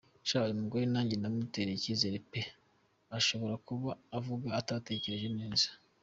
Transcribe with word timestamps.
sha 0.27 0.39
uyumugore 0.45 0.85
nage 0.93 1.15
mutereye 1.35 1.77
ikizere 1.79 2.17
pe, 2.31 2.41
ashobora 3.17 3.55
kuba 3.67 3.89
avuga 4.17 4.47
atatekereje 4.59 5.27
neza. 5.39 5.67